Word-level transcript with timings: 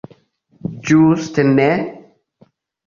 Ĝuste 0.89 1.47
ne! 1.53 1.71